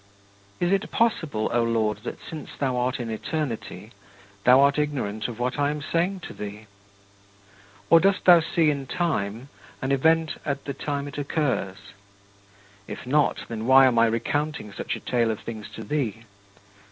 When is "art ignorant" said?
4.61-5.27